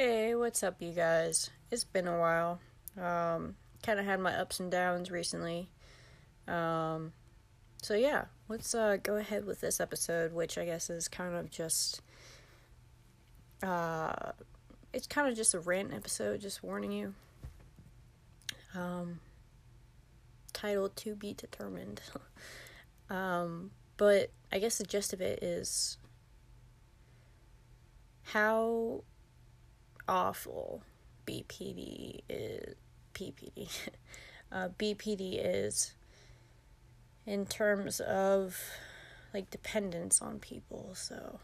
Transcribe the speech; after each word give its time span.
Hey, 0.00 0.36
what's 0.36 0.62
up, 0.62 0.76
you 0.78 0.92
guys? 0.92 1.50
It's 1.72 1.82
been 1.82 2.06
a 2.06 2.16
while. 2.16 2.60
Um, 2.96 3.56
kind 3.82 3.98
of 3.98 4.04
had 4.04 4.20
my 4.20 4.32
ups 4.32 4.60
and 4.60 4.70
downs 4.70 5.10
recently. 5.10 5.70
Um, 6.46 7.12
so 7.82 7.94
yeah, 7.94 8.26
let's 8.48 8.76
uh, 8.76 8.98
go 9.02 9.16
ahead 9.16 9.44
with 9.44 9.60
this 9.60 9.80
episode, 9.80 10.32
which 10.32 10.56
I 10.56 10.66
guess 10.66 10.88
is 10.88 11.08
kind 11.08 11.34
of 11.34 11.50
just, 11.50 12.00
uh, 13.60 14.30
it's 14.92 15.08
kind 15.08 15.28
of 15.28 15.34
just 15.34 15.52
a 15.52 15.58
rant 15.58 15.92
episode, 15.92 16.42
just 16.42 16.62
warning 16.62 16.92
you. 16.92 17.14
Um, 18.76 19.18
titled 20.52 20.94
"To 20.94 21.16
Be 21.16 21.34
Determined." 21.34 22.02
um, 23.10 23.72
but 23.96 24.30
I 24.52 24.60
guess 24.60 24.78
the 24.78 24.84
gist 24.84 25.12
of 25.12 25.20
it 25.20 25.42
is 25.42 25.98
how 28.22 29.02
awful 30.08 30.82
BPD 31.26 32.20
is 32.28 32.74
PPD 33.14 33.68
uh, 34.52 34.68
BPD 34.78 35.38
is 35.44 35.94
in 37.26 37.46
terms 37.46 38.00
of 38.00 38.58
like 39.34 39.50
dependence 39.50 40.22
on 40.22 40.38
people. 40.38 40.92
So 40.94 41.38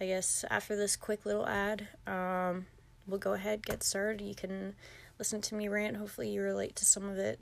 I 0.00 0.06
guess 0.06 0.44
after 0.50 0.76
this 0.76 0.96
quick 0.96 1.24
little 1.24 1.46
ad, 1.46 1.88
um, 2.06 2.66
we'll 3.06 3.18
go 3.18 3.32
ahead 3.32 3.64
get 3.64 3.82
started. 3.82 4.20
You 4.20 4.34
can 4.34 4.74
listen 5.18 5.40
to 5.42 5.54
me 5.54 5.68
rant. 5.68 5.96
Hopefully 5.96 6.30
you 6.30 6.42
relate 6.42 6.76
to 6.76 6.84
some 6.84 7.08
of 7.08 7.18
it, 7.18 7.40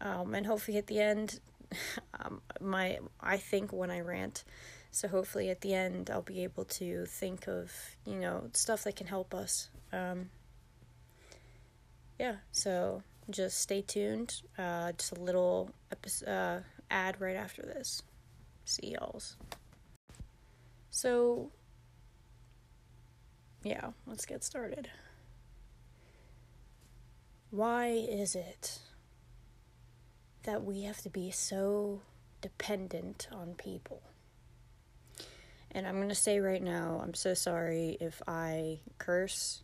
um, 0.00 0.34
and 0.34 0.46
hopefully 0.46 0.78
at 0.78 0.86
the 0.86 1.00
end, 1.00 1.40
um, 2.20 2.40
my 2.60 2.98
I 3.20 3.36
think 3.36 3.72
when 3.72 3.90
I 3.90 4.00
rant. 4.00 4.44
So 4.90 5.08
hopefully 5.08 5.50
at 5.50 5.60
the 5.60 5.74
end 5.74 6.10
I'll 6.10 6.22
be 6.22 6.42
able 6.42 6.64
to 6.64 7.06
think 7.06 7.46
of, 7.46 7.72
you 8.04 8.16
know, 8.16 8.50
stuff 8.52 8.84
that 8.84 8.96
can 8.96 9.06
help 9.06 9.34
us. 9.34 9.68
Um, 9.92 10.30
yeah, 12.18 12.36
so 12.50 13.02
just 13.30 13.60
stay 13.60 13.82
tuned. 13.82 14.42
Uh, 14.58 14.92
just 14.92 15.12
a 15.12 15.20
little 15.20 15.70
episode, 15.92 16.28
uh, 16.28 16.60
ad 16.90 17.20
right 17.20 17.36
after 17.36 17.62
this. 17.62 18.02
See 18.64 18.94
y'all's. 18.98 19.36
So, 20.90 21.50
yeah, 23.62 23.90
let's 24.06 24.26
get 24.26 24.42
started. 24.42 24.90
Why 27.50 27.88
is 27.88 28.34
it 28.34 28.80
that 30.42 30.64
we 30.64 30.82
have 30.82 30.98
to 31.02 31.10
be 31.10 31.30
so 31.30 32.02
dependent 32.40 33.28
on 33.32 33.54
people? 33.54 34.02
And 35.72 35.86
I'm 35.86 35.96
going 35.96 36.08
to 36.08 36.14
say 36.14 36.40
right 36.40 36.62
now, 36.62 37.00
I'm 37.02 37.14
so 37.14 37.34
sorry 37.34 37.96
if 38.00 38.22
I 38.26 38.80
curse. 38.98 39.62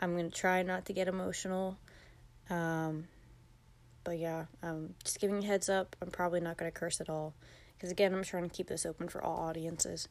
I'm 0.00 0.12
going 0.12 0.30
to 0.30 0.36
try 0.36 0.62
not 0.62 0.86
to 0.86 0.92
get 0.92 1.08
emotional. 1.08 1.76
Um, 2.48 3.08
but 4.04 4.18
yeah, 4.18 4.44
um, 4.62 4.94
just 5.02 5.20
giving 5.20 5.42
heads 5.42 5.68
up, 5.68 5.96
I'm 6.00 6.10
probably 6.10 6.40
not 6.40 6.56
going 6.56 6.70
to 6.70 6.78
curse 6.78 7.00
at 7.00 7.10
all. 7.10 7.34
Because 7.74 7.90
again, 7.90 8.14
I'm 8.14 8.22
trying 8.22 8.48
to 8.48 8.54
keep 8.54 8.68
this 8.68 8.86
open 8.86 9.08
for 9.08 9.22
all 9.22 9.48
audiences. 9.48 10.08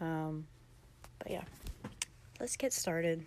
Um, 0.00 0.46
but 1.18 1.30
yeah, 1.30 1.44
let's 2.38 2.56
get 2.56 2.74
started. 2.74 3.24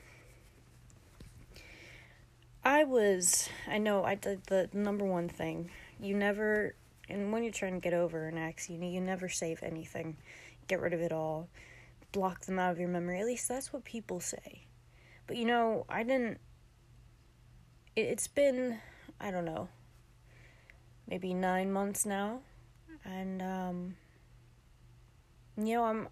I 2.63 2.83
was, 2.83 3.49
I 3.67 3.79
know, 3.79 4.03
I 4.03 4.15
did 4.15 4.43
the 4.45 4.69
number 4.73 5.05
one 5.05 5.27
thing. 5.27 5.71
You 5.99 6.15
never, 6.15 6.75
and 7.09 7.31
when 7.33 7.43
you're 7.43 7.51
trying 7.51 7.73
to 7.73 7.79
get 7.79 7.93
over 7.93 8.27
an 8.27 8.37
ex, 8.37 8.69
you 8.69 8.79
you 8.79 9.01
never 9.01 9.27
save 9.27 9.63
anything 9.63 10.17
get 10.69 10.79
rid 10.79 10.93
of 10.93 11.01
it 11.01 11.11
all, 11.11 11.49
block 12.13 12.45
them 12.45 12.57
out 12.57 12.71
of 12.71 12.79
your 12.79 12.87
memory. 12.87 13.19
At 13.19 13.25
least 13.25 13.49
that's 13.49 13.73
what 13.73 13.83
people 13.83 14.21
say. 14.21 14.67
But 15.27 15.35
you 15.35 15.45
know, 15.45 15.85
I 15.89 16.03
didn't. 16.03 16.39
It, 17.95 18.01
it's 18.01 18.27
been, 18.27 18.79
I 19.19 19.31
don't 19.31 19.45
know, 19.45 19.67
maybe 21.07 21.33
nine 21.33 21.73
months 21.73 22.05
now. 22.05 22.39
And, 23.03 23.41
um, 23.41 23.95
you 25.57 25.75
know, 25.75 25.83
I'm. 25.83 26.07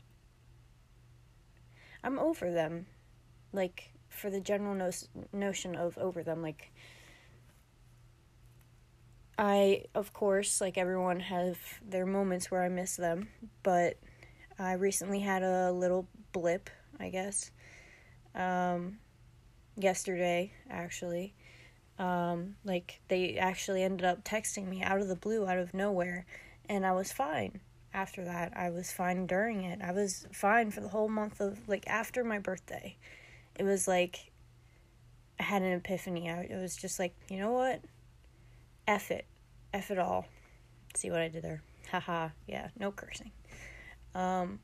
I'm 2.03 2.19
over 2.19 2.51
them. 2.51 2.85
Like, 3.53 3.91
for 4.09 4.29
the 4.29 4.39
general 4.39 4.75
no- 4.75 4.91
notion 5.31 5.75
of 5.75 5.97
over 5.97 6.23
them. 6.23 6.41
Like, 6.41 6.71
I, 9.37 9.85
of 9.93 10.13
course, 10.13 10.61
like 10.61 10.77
everyone, 10.77 11.19
have 11.19 11.57
their 11.87 12.05
moments 12.05 12.49
where 12.49 12.63
I 12.63 12.69
miss 12.69 12.95
them, 12.95 13.29
but 13.61 13.97
I 14.59 14.73
recently 14.73 15.19
had 15.19 15.43
a 15.43 15.71
little 15.71 16.07
blip, 16.31 16.69
I 16.99 17.09
guess. 17.09 17.51
Um, 18.33 18.97
yesterday, 19.75 20.51
actually. 20.69 21.33
Um, 21.99 22.55
like, 22.63 22.99
they 23.07 23.37
actually 23.37 23.83
ended 23.83 24.05
up 24.05 24.23
texting 24.23 24.67
me 24.67 24.83
out 24.83 24.99
of 24.99 25.07
the 25.07 25.15
blue, 25.15 25.47
out 25.47 25.57
of 25.57 25.73
nowhere, 25.73 26.25
and 26.69 26.85
I 26.85 26.91
was 26.91 27.11
fine 27.11 27.59
after 27.93 28.23
that. 28.25 28.53
I 28.55 28.69
was 28.69 28.91
fine 28.91 29.25
during 29.25 29.63
it. 29.63 29.79
I 29.81 29.91
was 29.91 30.27
fine 30.31 30.71
for 30.71 30.81
the 30.81 30.89
whole 30.89 31.09
month 31.09 31.39
of, 31.39 31.67
like, 31.67 31.87
after 31.87 32.23
my 32.23 32.39
birthday. 32.39 32.95
It 33.57 33.63
was 33.63 33.87
like, 33.87 34.31
I 35.39 35.43
had 35.43 35.61
an 35.61 35.73
epiphany. 35.73 36.29
I, 36.29 36.41
it 36.41 36.61
was 36.61 36.75
just 36.75 36.99
like, 36.99 37.15
you 37.29 37.37
know 37.39 37.51
what? 37.51 37.81
F 38.87 39.11
it. 39.11 39.25
F 39.73 39.91
it 39.91 39.99
all. 39.99 40.25
See 40.95 41.09
what 41.09 41.21
I 41.21 41.27
did 41.27 41.43
there. 41.43 41.61
Haha. 41.91 42.29
yeah, 42.47 42.69
no 42.77 42.91
cursing. 42.91 43.31
Um, 44.15 44.59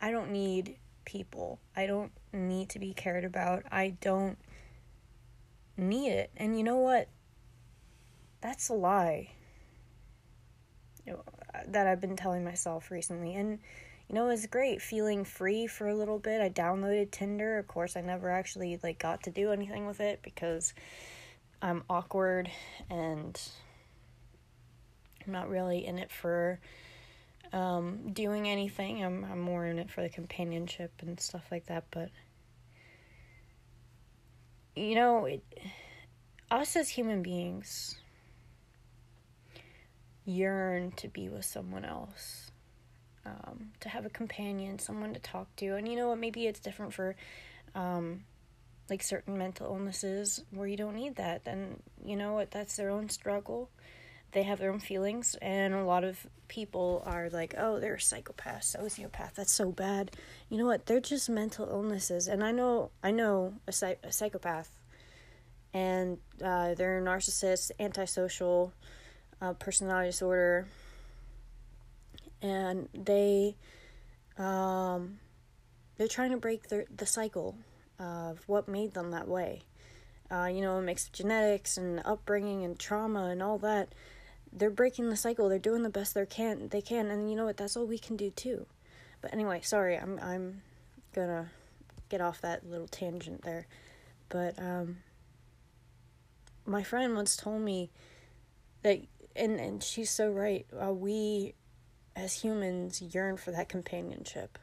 I 0.00 0.10
don't 0.10 0.30
need 0.30 0.76
people. 1.04 1.58
I 1.76 1.86
don't 1.86 2.12
need 2.32 2.70
to 2.70 2.78
be 2.78 2.92
cared 2.92 3.24
about. 3.24 3.64
I 3.70 3.96
don't 4.00 4.38
need 5.76 6.10
it. 6.10 6.30
And 6.36 6.56
you 6.56 6.64
know 6.64 6.78
what? 6.78 7.08
That's 8.40 8.68
a 8.68 8.74
lie 8.74 9.30
that 11.66 11.86
I've 11.86 12.00
been 12.00 12.16
telling 12.16 12.44
myself 12.44 12.90
recently. 12.90 13.34
And 13.34 13.58
you 14.08 14.14
know, 14.16 14.28
it's 14.28 14.46
great 14.46 14.82
feeling 14.82 15.24
free 15.24 15.66
for 15.66 15.88
a 15.88 15.94
little 15.94 16.18
bit. 16.18 16.40
I 16.40 16.50
downloaded 16.50 17.10
Tinder. 17.10 17.58
Of 17.58 17.66
course, 17.66 17.96
I 17.96 18.02
never 18.02 18.30
actually 18.30 18.78
like 18.82 18.98
got 18.98 19.22
to 19.24 19.30
do 19.30 19.52
anything 19.52 19.86
with 19.86 20.00
it 20.00 20.20
because 20.22 20.74
I'm 21.62 21.84
awkward 21.88 22.50
and 22.90 23.40
I'm 25.24 25.32
not 25.32 25.48
really 25.48 25.86
in 25.86 25.98
it 25.98 26.10
for 26.10 26.60
um, 27.52 28.12
doing 28.12 28.48
anything. 28.48 29.04
I'm 29.04 29.24
I'm 29.24 29.40
more 29.40 29.66
in 29.66 29.78
it 29.78 29.90
for 29.90 30.02
the 30.02 30.08
companionship 30.08 30.92
and 31.00 31.18
stuff 31.20 31.44
like 31.50 31.66
that. 31.66 31.84
But 31.90 32.10
you 34.74 34.94
know, 34.94 35.26
it, 35.26 35.42
us 36.50 36.76
as 36.76 36.88
human 36.88 37.22
beings 37.22 37.96
yearn 40.24 40.92
to 40.92 41.08
be 41.08 41.28
with 41.28 41.44
someone 41.44 41.84
else, 41.84 42.50
um, 43.26 43.72
to 43.80 43.88
have 43.88 44.06
a 44.06 44.10
companion, 44.10 44.78
someone 44.78 45.12
to 45.14 45.20
talk 45.20 45.54
to. 45.56 45.76
And 45.76 45.86
you 45.86 45.96
know 45.96 46.08
what? 46.08 46.18
Maybe 46.18 46.46
it's 46.46 46.60
different 46.60 46.94
for. 46.94 47.16
Um, 47.74 48.24
like 48.90 49.02
certain 49.02 49.38
mental 49.38 49.66
illnesses 49.68 50.44
where 50.50 50.66
you 50.66 50.76
don't 50.76 50.96
need 50.96 51.16
that 51.16 51.44
then 51.44 51.80
you 52.04 52.14
know 52.14 52.34
what 52.34 52.50
that's 52.50 52.76
their 52.76 52.90
own 52.90 53.08
struggle 53.08 53.70
they 54.32 54.42
have 54.42 54.58
their 54.58 54.72
own 54.72 54.80
feelings 54.80 55.36
and 55.40 55.74
a 55.74 55.84
lot 55.84 56.04
of 56.04 56.26
people 56.48 57.02
are 57.06 57.30
like 57.30 57.54
oh 57.58 57.78
they're 57.78 57.94
a 57.94 58.00
psychopath 58.00 58.76
sociopath 58.78 59.34
that's 59.34 59.52
so 59.52 59.70
bad. 59.70 60.10
You 60.48 60.58
know 60.58 60.66
what? 60.66 60.86
They're 60.86 61.00
just 61.00 61.28
mental 61.30 61.68
illnesses 61.68 62.28
and 62.28 62.42
i 62.42 62.52
know 62.52 62.90
i 63.02 63.10
know 63.10 63.54
a, 63.66 63.96
a 64.02 64.12
psychopath 64.12 64.70
and 65.74 66.18
uh, 66.44 66.74
they're 66.74 66.98
a 66.98 67.02
narcissist 67.02 67.70
antisocial 67.80 68.72
uh, 69.40 69.54
personality 69.54 70.10
disorder 70.10 70.66
and 72.42 72.88
they 72.92 73.56
um, 74.38 75.18
they're 75.96 76.08
trying 76.08 76.32
to 76.32 76.36
break 76.36 76.68
the, 76.68 76.86
the 76.94 77.06
cycle 77.06 77.56
of 77.98 78.42
what 78.46 78.68
made 78.68 78.94
them 78.94 79.10
that 79.12 79.28
way. 79.28 79.62
Uh, 80.30 80.46
you 80.46 80.62
know, 80.62 80.76
a 80.76 80.82
mix 80.82 81.06
of 81.06 81.12
genetics 81.12 81.76
and 81.76 82.00
upbringing 82.04 82.64
and 82.64 82.78
trauma 82.78 83.26
and 83.26 83.42
all 83.42 83.58
that 83.58 83.94
they're 84.52 84.70
breaking 84.70 85.08
the 85.08 85.16
cycle. 85.16 85.48
They're 85.48 85.58
doing 85.58 85.82
the 85.82 85.90
best 85.90 86.14
they 86.14 86.26
can. 86.26 86.68
They 86.68 86.82
can, 86.82 87.10
and 87.10 87.30
you 87.30 87.36
know 87.36 87.46
what? 87.46 87.56
That's 87.56 87.76
all 87.76 87.86
we 87.86 87.98
can 87.98 88.16
do 88.16 88.30
too. 88.30 88.66
But 89.20 89.32
anyway, 89.32 89.60
sorry. 89.62 89.96
I'm 89.96 90.18
I'm 90.20 90.62
gonna 91.14 91.50
get 92.08 92.20
off 92.20 92.40
that 92.42 92.68
little 92.68 92.88
tangent 92.88 93.42
there. 93.42 93.66
But 94.28 94.58
um, 94.58 94.98
my 96.66 96.82
friend 96.82 97.14
once 97.14 97.36
told 97.36 97.62
me 97.62 97.90
that, 98.82 99.00
and 99.34 99.58
and 99.58 99.82
she's 99.82 100.10
so 100.10 100.30
right. 100.30 100.66
Uh, 100.78 100.92
we, 100.92 101.54
as 102.14 102.42
humans, 102.42 103.00
yearn 103.00 103.36
for 103.36 103.52
that 103.52 103.68
companionship. 103.68 104.58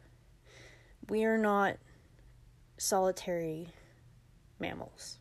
We 1.08 1.24
are 1.24 1.38
not 1.38 1.78
solitary 2.78 3.70
mammals. 4.60 5.18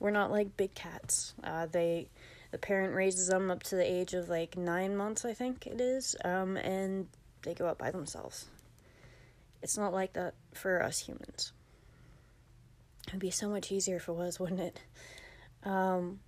We're 0.00 0.10
not 0.10 0.30
like 0.30 0.56
big 0.56 0.74
cats. 0.74 1.34
Uh, 1.42 1.66
they 1.66 2.08
the 2.54 2.58
parent 2.58 2.94
raises 2.94 3.26
them 3.26 3.50
up 3.50 3.64
to 3.64 3.74
the 3.74 3.82
age 3.82 4.14
of 4.14 4.28
like 4.28 4.56
nine 4.56 4.96
months, 4.96 5.24
I 5.24 5.34
think 5.34 5.66
it 5.66 5.80
is, 5.80 6.14
um, 6.24 6.56
and 6.56 7.08
they 7.42 7.52
go 7.52 7.66
out 7.66 7.78
by 7.78 7.90
themselves. 7.90 8.46
It's 9.60 9.76
not 9.76 9.92
like 9.92 10.12
that 10.12 10.34
for 10.52 10.80
us 10.80 11.00
humans. 11.00 11.52
It'd 13.08 13.18
be 13.18 13.32
so 13.32 13.48
much 13.48 13.72
easier 13.72 13.96
if 13.96 14.06
it 14.06 14.12
was, 14.12 14.38
wouldn't 14.38 14.60
it? 14.60 14.80
Um, 15.64 16.20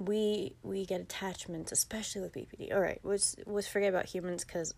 we 0.00 0.56
we 0.64 0.86
get 0.86 1.02
attachments, 1.02 1.70
especially 1.70 2.22
with 2.22 2.32
BPD. 2.32 2.74
All 2.74 2.80
right, 2.80 2.98
let's 3.04 3.36
let's 3.46 3.68
forget 3.68 3.90
about 3.90 4.06
humans 4.06 4.44
because, 4.44 4.74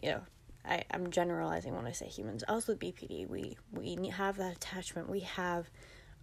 you 0.00 0.12
know, 0.12 0.22
I 0.64 0.84
I'm 0.90 1.10
generalizing 1.10 1.76
when 1.76 1.86
I 1.86 1.92
say 1.92 2.06
humans. 2.06 2.44
Also 2.48 2.72
with 2.72 2.80
BPD, 2.80 3.28
we 3.28 3.58
we 3.72 4.08
have 4.08 4.38
that 4.38 4.56
attachment. 4.56 5.10
We 5.10 5.20
have, 5.20 5.68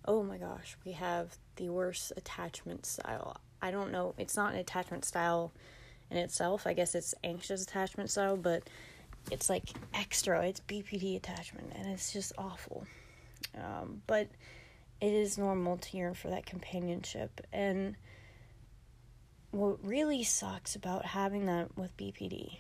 oh 0.06 0.24
my 0.24 0.40
gosh, 0.40 0.76
we 0.84 0.94
have 0.94 1.38
the 1.58 1.70
worst 1.70 2.14
attachment 2.18 2.88
style. 2.88 3.38
I 3.62 3.72
don't 3.72 3.92
know. 3.92 4.14
It's 4.18 4.36
not 4.36 4.54
an 4.54 4.60
attachment 4.60 5.06
style 5.06 5.52
in 6.10 6.18
itself. 6.18 6.68
I 6.68 6.74
guess 6.74 6.96
it's 6.96 7.16
anxious 7.24 7.64
attachment 7.64 8.10
style, 8.10 8.38
but 8.38 8.64
it's 9.32 9.50
like 9.50 9.70
extra. 9.94 10.46
It's 10.46 10.60
BPD 10.62 11.16
attachment, 11.16 11.74
and 11.76 11.88
it's 11.88 12.14
just 12.14 12.34
awful. 12.38 12.86
Um, 13.56 14.02
but 14.08 14.28
it 15.02 15.14
is 15.14 15.38
normal 15.38 15.78
to 15.78 15.98
yearn 15.98 16.14
for 16.14 16.30
that 16.30 16.46
companionship. 16.46 17.42
And 17.52 17.96
what 19.52 19.78
really 19.84 20.24
sucks 20.24 20.76
about 20.76 21.06
having 21.06 21.46
that 21.46 21.78
with 21.78 21.96
BPD, 21.98 22.58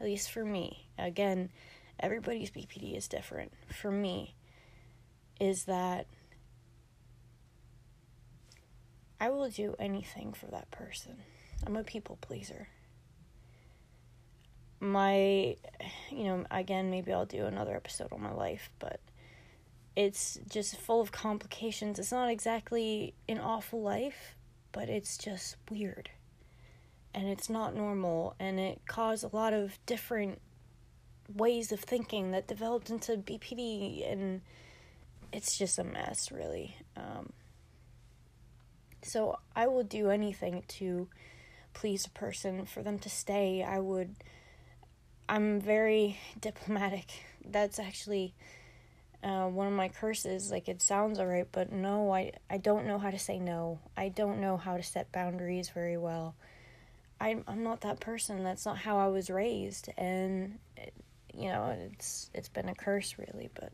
at 0.00 0.06
least 0.06 0.30
for 0.30 0.44
me, 0.44 0.88
again, 0.98 1.50
everybody's 1.98 2.50
BPD 2.50 2.96
is 2.96 3.08
different. 3.08 3.52
For 3.72 3.90
me, 3.90 4.34
is 5.38 5.64
that 5.64 6.06
I 9.20 9.28
will 9.28 9.50
do 9.50 9.76
anything 9.78 10.32
for 10.32 10.46
that 10.46 10.70
person. 10.70 11.18
I'm 11.66 11.76
a 11.76 11.84
people 11.84 12.16
pleaser. 12.22 12.68
My, 14.80 15.56
you 16.10 16.24
know, 16.24 16.46
again, 16.50 16.90
maybe 16.90 17.12
I'll 17.12 17.26
do 17.26 17.44
another 17.44 17.76
episode 17.76 18.14
on 18.14 18.22
my 18.22 18.32
life, 18.32 18.70
but 18.78 18.98
it's 19.94 20.38
just 20.48 20.78
full 20.78 21.02
of 21.02 21.12
complications. 21.12 21.98
It's 21.98 22.12
not 22.12 22.30
exactly 22.30 23.12
an 23.28 23.38
awful 23.38 23.82
life, 23.82 24.36
but 24.72 24.88
it's 24.88 25.18
just 25.18 25.56
weird. 25.70 26.08
And 27.12 27.28
it's 27.28 27.50
not 27.50 27.74
normal, 27.74 28.36
and 28.40 28.58
it 28.58 28.80
caused 28.86 29.24
a 29.24 29.36
lot 29.36 29.52
of 29.52 29.78
different 29.84 30.40
ways 31.36 31.72
of 31.72 31.80
thinking 31.80 32.30
that 32.30 32.48
developed 32.48 32.88
into 32.88 33.18
BPD, 33.18 34.10
and 34.10 34.40
it's 35.30 35.58
just 35.58 35.78
a 35.78 35.84
mess, 35.84 36.32
really. 36.32 36.76
Um, 36.96 37.32
so 39.02 39.38
I 39.54 39.66
will 39.66 39.82
do 39.82 40.10
anything 40.10 40.64
to 40.68 41.08
please 41.72 42.06
a 42.06 42.10
person 42.10 42.66
for 42.66 42.82
them 42.82 42.98
to 43.00 43.08
stay. 43.08 43.62
I 43.62 43.78
would. 43.78 44.14
I'm 45.28 45.60
very 45.60 46.18
diplomatic. 46.40 47.10
That's 47.44 47.78
actually 47.78 48.34
uh, 49.22 49.46
one 49.46 49.66
of 49.66 49.72
my 49.72 49.88
curses. 49.88 50.50
Like 50.50 50.68
it 50.68 50.82
sounds 50.82 51.18
alright, 51.18 51.48
but 51.50 51.72
no, 51.72 52.12
I 52.12 52.32
I 52.48 52.58
don't 52.58 52.86
know 52.86 52.98
how 52.98 53.10
to 53.10 53.18
say 53.18 53.38
no. 53.38 53.78
I 53.96 54.08
don't 54.08 54.40
know 54.40 54.56
how 54.56 54.76
to 54.76 54.82
set 54.82 55.12
boundaries 55.12 55.70
very 55.70 55.96
well. 55.96 56.34
I'm 57.20 57.44
I'm 57.46 57.62
not 57.62 57.82
that 57.82 58.00
person. 58.00 58.42
That's 58.44 58.64
not 58.64 58.78
how 58.78 58.98
I 58.98 59.08
was 59.08 59.30
raised, 59.30 59.90
and 59.98 60.58
it, 60.76 60.94
you 61.34 61.48
know 61.48 61.76
it's 61.90 62.30
it's 62.34 62.48
been 62.48 62.68
a 62.68 62.74
curse 62.74 63.16
really. 63.18 63.50
But 63.54 63.72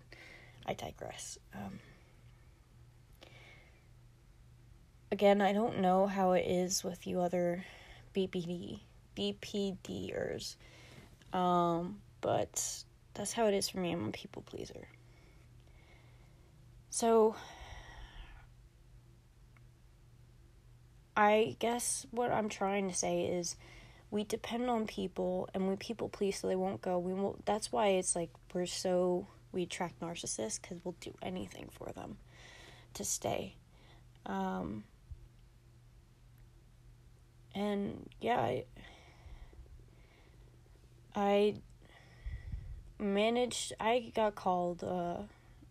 I 0.66 0.74
digress. 0.74 1.38
Um, 1.54 1.78
again, 5.10 5.40
I 5.40 5.52
don't 5.52 5.78
know 5.80 6.06
how 6.06 6.32
it 6.32 6.46
is 6.46 6.84
with 6.84 7.06
you 7.06 7.20
other 7.20 7.64
BPD 8.14 8.80
BPDers, 9.16 10.56
um, 11.32 12.00
but 12.20 12.84
that's 13.14 13.32
how 13.32 13.46
it 13.46 13.54
is 13.54 13.68
for 13.68 13.78
me. 13.78 13.92
I'm 13.92 14.08
a 14.08 14.10
people 14.10 14.42
pleaser. 14.42 14.88
So, 16.90 17.34
I 21.16 21.56
guess 21.58 22.06
what 22.10 22.30
I'm 22.30 22.48
trying 22.48 22.88
to 22.88 22.94
say 22.94 23.22
is 23.22 23.56
we 24.10 24.24
depend 24.24 24.68
on 24.68 24.86
people 24.86 25.48
and 25.54 25.68
we 25.68 25.76
people 25.76 26.08
please 26.08 26.38
so 26.38 26.46
they 26.46 26.56
won't 26.56 26.82
go. 26.82 26.98
We 26.98 27.14
will 27.14 27.38
that's 27.44 27.72
why 27.72 27.88
it's 27.88 28.14
like 28.14 28.30
we're 28.52 28.66
so 28.66 29.26
we 29.52 29.62
attract 29.62 30.00
narcissists 30.00 30.60
cuz 30.60 30.78
we'll 30.84 30.94
do 31.00 31.14
anything 31.22 31.68
for 31.70 31.90
them 31.92 32.18
to 32.94 33.04
stay. 33.04 33.56
Um 34.26 34.84
and 37.56 38.08
yeah, 38.20 38.38
I, 38.38 38.64
I 41.16 41.54
managed 42.98 43.72
I 43.80 44.12
got 44.14 44.34
called 44.34 44.84
uh 44.84 45.22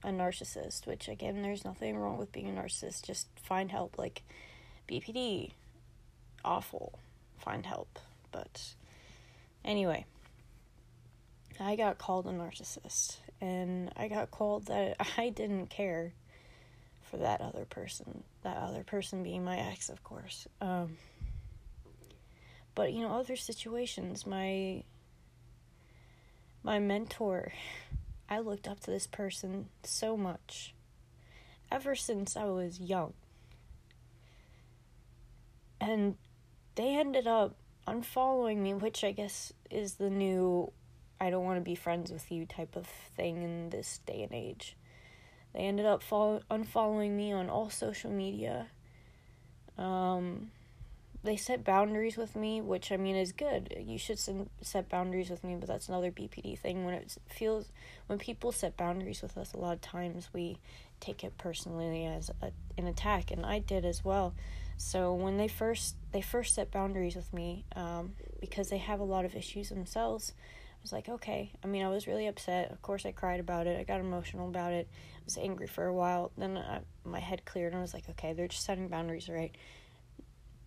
a 0.03 0.09
narcissist, 0.09 0.85
which 0.85 1.07
again, 1.07 1.41
there's 1.41 1.65
nothing 1.65 1.97
wrong 1.97 2.17
with 2.17 2.31
being 2.31 2.47
a 2.47 2.61
narcissist. 2.61 3.03
Just 3.03 3.27
find 3.41 3.71
help. 3.71 3.97
Like 3.97 4.23
BPD, 4.89 5.51
awful. 6.43 6.99
Find 7.39 7.65
help. 7.65 7.99
But 8.31 8.73
anyway, 9.63 10.05
I 11.59 11.75
got 11.75 11.97
called 11.97 12.27
a 12.27 12.31
narcissist, 12.31 13.17
and 13.41 13.91
I 13.95 14.07
got 14.07 14.31
called 14.31 14.67
that 14.67 14.97
I 15.17 15.29
didn't 15.29 15.67
care 15.67 16.13
for 17.09 17.17
that 17.17 17.41
other 17.41 17.65
person. 17.65 18.23
That 18.43 18.57
other 18.57 18.83
person 18.83 19.23
being 19.23 19.43
my 19.43 19.57
ex, 19.57 19.89
of 19.89 20.03
course. 20.03 20.47
Um, 20.61 20.97
but 22.75 22.93
you 22.93 23.01
know, 23.01 23.17
other 23.17 23.35
situations, 23.35 24.25
my 24.25 24.83
my 26.63 26.79
mentor 26.79 27.53
I 28.27 28.39
looked 28.39 28.67
up 28.67 28.79
to 28.81 28.91
this 28.91 29.07
person 29.07 29.67
so 29.83 30.17
much 30.17 30.73
ever 31.71 31.95
since 31.95 32.35
I 32.35 32.45
was 32.45 32.79
young. 32.79 33.13
And 35.79 36.15
they 36.75 36.97
ended 36.97 37.27
up 37.27 37.55
unfollowing 37.87 38.57
me, 38.57 38.73
which 38.73 39.03
I 39.03 39.11
guess 39.11 39.53
is 39.69 39.95
the 39.95 40.09
new 40.09 40.71
I 41.19 41.29
don't 41.29 41.45
want 41.45 41.57
to 41.57 41.61
be 41.61 41.75
friends 41.75 42.11
with 42.11 42.29
you 42.31 42.45
type 42.45 42.75
of 42.75 42.87
thing 43.15 43.41
in 43.41 43.69
this 43.69 43.99
day 44.05 44.23
and 44.23 44.33
age. 44.33 44.75
They 45.53 45.61
ended 45.61 45.85
up 45.85 46.03
follow- 46.03 46.41
unfollowing 46.51 47.11
me 47.11 47.31
on 47.31 47.49
all 47.49 47.69
social 47.69 48.11
media. 48.11 48.67
Um, 49.77 50.51
they 51.25 51.35
set 51.35 51.63
boundaries 51.63 52.17
with 52.17 52.35
me, 52.35 52.61
which 52.61 52.91
I 52.91 52.97
mean 52.97 53.15
is 53.15 53.31
good. 53.31 53.75
You 53.85 53.97
should 53.97 54.19
set 54.19 54.89
boundaries 54.89 55.29
with 55.29 55.43
me, 55.43 55.55
but 55.55 55.67
that's 55.67 55.89
another 55.89 56.11
BPD 56.11 56.57
thing. 56.57 56.85
When 56.85 56.93
it 56.93 57.17
feels, 57.27 57.71
when 58.07 58.19
people 58.19 58.51
set 58.51 58.77
boundaries 58.77 59.21
with 59.21 59.37
us, 59.37 59.53
a 59.53 59.57
lot 59.57 59.73
of 59.73 59.81
times 59.81 60.29
we 60.33 60.59
take 60.99 61.23
it 61.23 61.37
personally 61.37 62.05
as 62.05 62.31
a, 62.41 62.51
an 62.77 62.87
attack, 62.87 63.31
and 63.31 63.45
I 63.45 63.59
did 63.59 63.85
as 63.85 64.05
well. 64.05 64.33
So 64.77 65.13
when 65.13 65.37
they 65.37 65.47
first 65.47 65.95
they 66.11 66.21
first 66.21 66.53
set 66.55 66.71
boundaries 66.71 67.15
with 67.15 67.33
me, 67.33 67.65
um, 67.75 68.13
because 68.39 68.69
they 68.69 68.77
have 68.77 68.99
a 68.99 69.05
lot 69.05 69.25
of 69.25 69.35
issues 69.35 69.69
themselves, 69.69 70.33
I 70.37 70.77
was 70.81 70.93
like, 70.93 71.09
okay. 71.09 71.51
I 71.63 71.67
mean, 71.67 71.83
I 71.83 71.89
was 71.89 72.07
really 72.07 72.27
upset. 72.27 72.71
Of 72.71 72.81
course, 72.81 73.05
I 73.05 73.11
cried 73.11 73.39
about 73.39 73.67
it. 73.67 73.79
I 73.79 73.83
got 73.83 73.99
emotional 73.99 74.47
about 74.47 74.73
it. 74.73 74.87
I 74.91 75.21
was 75.25 75.37
angry 75.37 75.67
for 75.67 75.85
a 75.85 75.93
while. 75.93 76.31
Then 76.37 76.57
I, 76.57 76.81
my 77.03 77.19
head 77.19 77.45
cleared, 77.45 77.73
and 77.73 77.79
I 77.79 77.81
was 77.81 77.93
like, 77.93 78.09
okay, 78.11 78.33
they're 78.33 78.47
just 78.47 78.65
setting 78.65 78.87
boundaries, 78.87 79.27
right? 79.27 79.55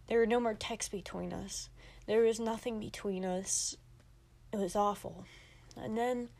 There 0.08 0.18
were 0.18 0.26
no 0.26 0.40
more 0.40 0.54
texts 0.54 0.90
between 0.90 1.32
us. 1.32 1.68
There 2.06 2.22
was 2.22 2.40
nothing 2.40 2.80
between 2.80 3.24
us. 3.24 3.76
It 4.52 4.58
was 4.58 4.74
awful. 4.74 5.24
And 5.76 5.96
then 5.96 6.30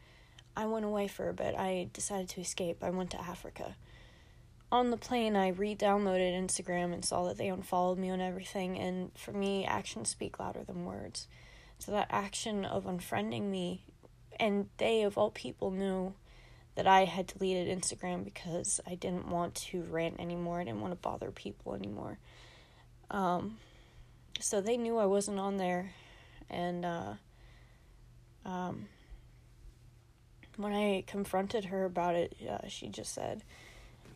I 0.56 0.64
went 0.66 0.87
away 0.87 1.06
for 1.06 1.28
a 1.28 1.34
bit. 1.34 1.54
I 1.54 1.88
decided 1.92 2.30
to 2.30 2.40
escape. 2.40 2.82
I 2.82 2.90
went 2.90 3.10
to 3.10 3.20
Africa. 3.20 3.76
On 4.72 4.90
the 4.90 4.96
plane, 4.96 5.37
I 5.37 5.48
re 5.48 5.76
downloaded 5.76 6.34
Instagram 6.34 6.92
and 6.92 7.04
saw 7.04 7.26
that 7.26 7.37
they 7.37 7.48
unfollowed 7.48 7.98
me 7.98 8.10
on 8.10 8.20
everything. 8.20 8.78
And 8.78 9.12
for 9.16 9.32
me, 9.32 9.64
actions 9.64 10.08
speak 10.08 10.38
louder 10.38 10.64
than 10.64 10.84
words. 10.84 11.28
So 11.78 11.92
that 11.92 12.08
action 12.10 12.64
of 12.64 12.84
unfriending 12.84 13.44
me, 13.44 13.82
and 14.40 14.68
they, 14.78 15.02
of 15.02 15.16
all 15.16 15.30
people, 15.30 15.70
knew 15.70 16.14
that 16.75 16.87
I 16.87 17.04
had 17.04 17.26
deleted 17.26 17.68
Instagram 17.76 18.25
because 18.25 18.80
I 18.87 18.94
didn't 18.94 19.28
want 19.28 19.54
to 19.56 19.82
rant 19.82 20.20
anymore. 20.20 20.60
I 20.60 20.64
didn't 20.64 20.80
want 20.80 20.92
to 20.92 20.96
bother 20.96 21.30
people 21.30 21.75
anymore. 21.75 22.18
Um, 23.10 23.58
so 24.40 24.60
they 24.60 24.76
knew 24.76 24.98
I 24.98 25.06
wasn't 25.06 25.38
on 25.38 25.56
there, 25.56 25.92
and 26.50 26.84
uh, 26.84 27.14
um, 28.44 28.86
when 30.56 30.72
I 30.72 31.04
confronted 31.06 31.66
her 31.66 31.84
about 31.84 32.14
it, 32.14 32.36
uh, 32.48 32.68
she 32.68 32.88
just 32.88 33.14
said 33.14 33.42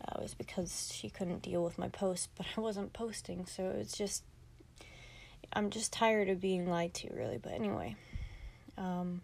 uh, 0.02 0.18
it 0.18 0.22
was 0.22 0.34
because 0.34 0.92
she 0.94 1.08
couldn't 1.08 1.42
deal 1.42 1.64
with 1.64 1.78
my 1.78 1.88
post, 1.88 2.30
but 2.36 2.46
I 2.56 2.60
wasn't 2.60 2.92
posting, 2.92 3.46
so 3.46 3.74
it's 3.76 3.96
just 3.96 4.24
I'm 5.52 5.70
just 5.70 5.92
tired 5.92 6.28
of 6.28 6.40
being 6.40 6.68
lied 6.68 6.94
to, 6.94 7.08
really. 7.14 7.38
But 7.38 7.52
anyway, 7.52 7.96
um, 8.78 9.20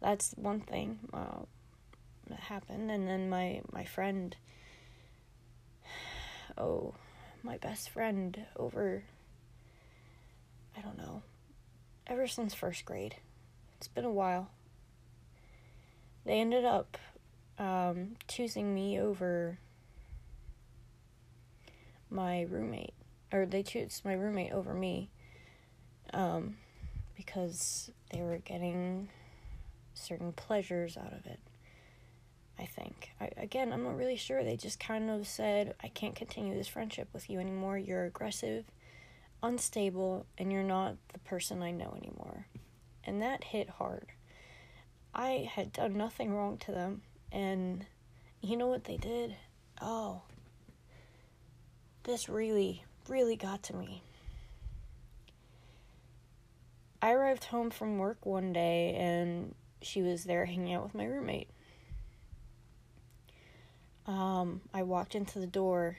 that's 0.00 0.32
one 0.32 0.60
thing 0.60 0.98
uh, 1.12 1.42
that 2.28 2.40
happened, 2.40 2.90
and 2.90 3.06
then 3.06 3.28
my 3.28 3.62
my 3.72 3.84
friend, 3.84 4.36
oh 6.58 6.94
my 7.42 7.56
best 7.58 7.90
friend 7.90 8.46
over, 8.56 9.04
I 10.76 10.80
don't 10.80 10.98
know, 10.98 11.22
ever 12.06 12.26
since 12.26 12.54
first 12.54 12.84
grade. 12.84 13.16
It's 13.78 13.88
been 13.88 14.04
a 14.04 14.10
while. 14.10 14.50
They 16.24 16.40
ended 16.40 16.64
up 16.64 16.98
um, 17.58 18.16
choosing 18.28 18.74
me 18.74 19.00
over 19.00 19.58
my 22.10 22.42
roommate, 22.42 22.94
or 23.32 23.46
they 23.46 23.62
chose 23.62 24.02
my 24.04 24.12
roommate 24.12 24.52
over 24.52 24.74
me, 24.74 25.08
um, 26.12 26.56
because 27.16 27.90
they 28.12 28.20
were 28.20 28.38
getting 28.38 29.08
certain 29.94 30.32
pleasures 30.32 30.96
out 30.96 31.12
of 31.12 31.26
it. 31.26 31.40
I 32.60 32.66
think. 32.66 33.10
I, 33.20 33.30
again, 33.38 33.72
I'm 33.72 33.84
not 33.84 33.96
really 33.96 34.16
sure. 34.16 34.44
They 34.44 34.56
just 34.56 34.78
kind 34.78 35.10
of 35.10 35.26
said, 35.26 35.74
I 35.82 35.88
can't 35.88 36.14
continue 36.14 36.54
this 36.54 36.68
friendship 36.68 37.08
with 37.12 37.30
you 37.30 37.40
anymore. 37.40 37.78
You're 37.78 38.04
aggressive, 38.04 38.64
unstable, 39.42 40.26
and 40.36 40.52
you're 40.52 40.62
not 40.62 40.96
the 41.12 41.20
person 41.20 41.62
I 41.62 41.70
know 41.70 41.94
anymore. 41.96 42.46
And 43.04 43.22
that 43.22 43.44
hit 43.44 43.70
hard. 43.70 44.08
I 45.14 45.50
had 45.50 45.72
done 45.72 45.96
nothing 45.96 46.34
wrong 46.34 46.58
to 46.58 46.72
them. 46.72 47.00
And 47.32 47.86
you 48.42 48.56
know 48.56 48.66
what 48.66 48.84
they 48.84 48.98
did? 48.98 49.36
Oh, 49.80 50.22
this 52.02 52.28
really, 52.28 52.84
really 53.08 53.36
got 53.36 53.62
to 53.64 53.74
me. 53.74 54.02
I 57.00 57.12
arrived 57.12 57.44
home 57.44 57.70
from 57.70 57.96
work 57.96 58.26
one 58.26 58.52
day 58.52 58.94
and 58.94 59.54
she 59.80 60.02
was 60.02 60.24
there 60.24 60.44
hanging 60.44 60.74
out 60.74 60.82
with 60.82 60.94
my 60.94 61.06
roommate. 61.06 61.48
Um, 64.10 64.60
I 64.74 64.82
walked 64.82 65.14
into 65.14 65.38
the 65.38 65.46
door 65.46 65.96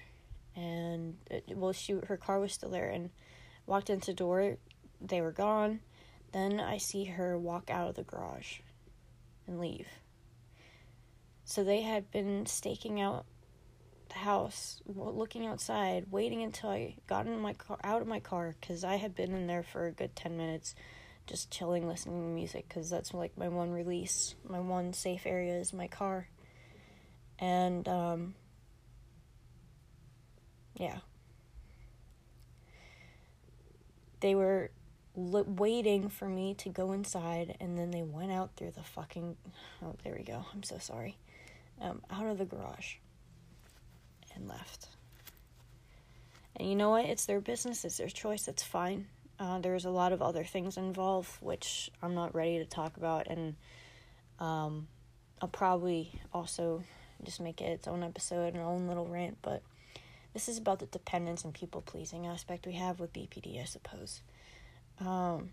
and 0.55 1.15
it, 1.29 1.45
well 1.55 1.71
she 1.71 1.93
her 1.93 2.17
car 2.17 2.39
was 2.39 2.51
still 2.51 2.69
there 2.69 2.89
and 2.89 3.09
walked 3.65 3.89
into 3.89 4.07
the 4.07 4.15
door 4.15 4.57
they 4.99 5.21
were 5.21 5.31
gone 5.31 5.79
then 6.33 6.59
I 6.59 6.77
see 6.77 7.05
her 7.05 7.39
walk 7.39 7.69
out 7.69 7.87
of 7.87 7.95
the 7.95 8.03
garage 8.03 8.59
and 9.47 9.61
leave 9.61 9.87
so 11.45 11.63
they 11.63 11.83
had 11.83 12.11
been 12.11 12.45
staking 12.47 12.99
out 12.99 13.25
the 14.09 14.19
house, 14.19 14.81
looking 14.85 15.45
outside, 15.45 16.05
waiting 16.11 16.43
until 16.43 16.69
I 16.69 16.95
got 17.07 17.27
in 17.27 17.39
my 17.39 17.53
car, 17.53 17.77
out 17.83 18.01
of 18.01 18.07
my 18.07 18.19
car, 18.19 18.55
because 18.59 18.83
I 18.83 18.95
had 18.95 19.15
been 19.15 19.33
in 19.33 19.47
there 19.47 19.63
for 19.63 19.87
a 19.87 19.91
good 19.91 20.15
10 20.15 20.37
minutes, 20.37 20.75
just 21.27 21.51
chilling, 21.51 21.87
listening 21.87 22.21
to 22.21 22.27
music, 22.27 22.67
because 22.67 22.89
that's 22.89 23.13
like 23.13 23.37
my 23.37 23.47
one 23.47 23.71
release. 23.71 24.35
My 24.47 24.59
one 24.59 24.93
safe 24.93 25.25
area 25.25 25.55
is 25.55 25.73
my 25.73 25.87
car. 25.87 26.27
And, 27.41 27.87
um, 27.89 28.35
yeah. 30.75 30.99
They 34.21 34.35
were 34.35 34.71
li- 35.15 35.43
waiting 35.45 36.07
for 36.07 36.29
me 36.29 36.53
to 36.55 36.69
go 36.69 36.93
inside, 36.93 37.57
and 37.59 37.77
then 37.77 37.91
they 37.91 38.03
went 38.03 38.31
out 38.31 38.51
through 38.55 38.71
the 38.71 38.83
fucking. 38.83 39.35
Oh, 39.83 39.95
there 40.03 40.15
we 40.15 40.23
go. 40.23 40.45
I'm 40.53 40.63
so 40.63 40.77
sorry 40.77 41.17
um, 41.81 42.01
out 42.09 42.27
of 42.27 42.37
the 42.37 42.45
garage 42.45 42.95
and 44.35 44.47
left. 44.47 44.87
And 46.55 46.69
you 46.69 46.75
know 46.75 46.91
what? 46.91 47.05
It's 47.05 47.25
their 47.25 47.41
business, 47.41 47.83
it's 47.83 47.97
their 47.97 48.07
choice, 48.07 48.47
it's 48.47 48.63
fine. 48.63 49.07
Uh, 49.39 49.59
there's 49.59 49.85
a 49.85 49.89
lot 49.89 50.13
of 50.13 50.21
other 50.21 50.43
things 50.43 50.77
involved, 50.77 51.31
which 51.41 51.89
I'm 52.01 52.13
not 52.13 52.35
ready 52.35 52.59
to 52.59 52.65
talk 52.65 52.97
about, 52.97 53.27
and 53.27 53.55
um, 54.39 54.87
I'll 55.41 55.47
probably 55.47 56.21
also 56.31 56.83
just 57.25 57.39
make 57.39 57.61
it 57.61 57.65
its 57.65 57.87
own 57.87 58.03
episode, 58.03 58.53
an 58.53 58.61
own 58.61 58.87
little 58.87 59.07
rant, 59.07 59.37
but 59.41 59.61
this 60.33 60.47
is 60.47 60.57
about 60.57 60.79
the 60.79 60.85
dependence 60.85 61.43
and 61.43 61.53
people 61.53 61.81
pleasing 61.81 62.25
aspect 62.25 62.65
we 62.65 62.73
have 62.73 62.99
with 62.99 63.13
BPD, 63.13 63.61
I 63.61 63.65
suppose. 63.65 64.21
Um, 64.99 65.51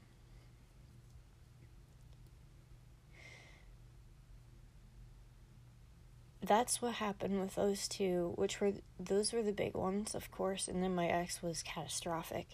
that's 6.42 6.80
what 6.80 6.94
happened 6.94 7.40
with 7.40 7.54
those 7.54 7.88
two, 7.88 8.32
which 8.36 8.60
were 8.60 8.72
those 8.98 9.32
were 9.32 9.42
the 9.42 9.52
big 9.52 9.74
ones, 9.74 10.14
of 10.14 10.30
course, 10.30 10.68
and 10.68 10.82
then 10.82 10.94
my 10.94 11.06
ex 11.06 11.42
was 11.42 11.62
catastrophic. 11.62 12.46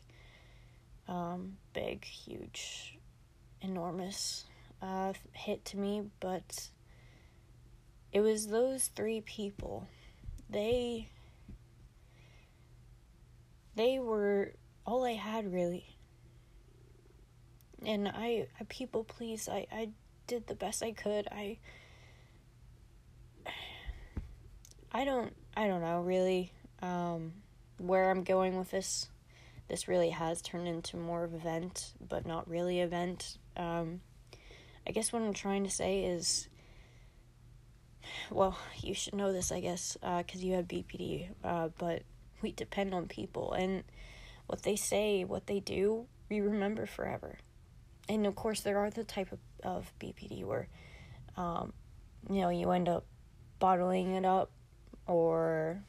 Um, 1.07 1.59
big, 1.75 2.05
huge, 2.05 2.99
enormous 3.61 4.45
uh, 4.81 5.13
hit 5.33 5.65
to 5.67 5.77
me, 5.77 6.05
but 6.21 6.69
it 8.15 8.21
was 8.21 8.47
those 8.47 8.87
three 8.87 9.21
people. 9.21 9.87
They 10.49 11.11
they 13.75 13.99
were 13.99 14.53
all 14.87 15.05
I 15.05 15.15
had 15.15 15.53
really. 15.53 15.85
And 17.85 18.09
I, 18.09 18.47
I 18.59 18.65
people 18.69 19.05
please. 19.05 19.49
I, 19.49 19.67
I 19.71 19.89
did 20.27 20.47
the 20.47 20.55
best 20.55 20.83
I 20.83 20.93
could. 20.93 21.27
I 21.31 21.59
I 24.93 25.05
don't 25.05 25.35
I 25.57 25.67
don't 25.67 25.81
know 25.81 26.01
really 26.01 26.53
um, 26.83 27.33
where 27.79 28.11
I'm 28.11 28.23
going 28.23 28.57
with 28.57 28.71
this. 28.71 29.09
This 29.69 29.89
really 29.89 30.11
has 30.11 30.41
turned 30.41 30.69
into 30.69 30.97
more 30.97 31.25
of 31.25 31.33
an 31.33 31.41
event, 31.41 31.95
but 32.09 32.27
not 32.27 32.49
really 32.49 32.81
event. 32.81 33.39
Um, 33.57 34.03
I 34.87 34.93
guess 34.93 35.13
what 35.13 35.23
I'm 35.23 35.33
trying 35.33 35.65
to 35.65 35.71
say 35.71 36.05
is, 36.05 36.49
well, 38.31 38.59
you 38.81 38.95
should 38.95 39.15
know 39.15 39.33
this, 39.33 39.53
I 39.53 39.61
guess, 39.61 39.97
because 40.01 40.43
uh, 40.43 40.47
you 40.47 40.55
have 40.55 40.69
BPD, 40.69 41.29
uh, 41.43 41.69
but 41.79 42.03
we 42.43 42.53
depend 42.53 42.95
on 42.95 43.07
people, 43.07 43.53
and 43.53 43.85
what 44.47 44.63
they 44.63 44.77
say, 44.77 45.25
what 45.25 45.47
they 45.47 45.61
do, 45.61 46.07
we 46.29 46.41
remember 46.41 46.87
forever. 46.87 47.39
And 48.09 48.27
of 48.27 48.35
course, 48.35 48.61
there 48.61 48.79
are 48.79 48.91
the 48.91 49.05
type 49.05 49.33
of, 49.33 49.39
of 49.63 49.93
BPD 49.99 50.45
where, 50.45 50.69
um, 51.37 51.73
you 52.31 52.41
know, 52.41 52.51
you 52.51 52.71
end 52.71 52.89
up 52.89 53.07
bottling 53.59 54.13
it 54.13 54.25
up 54.25 54.51
or 55.07 55.83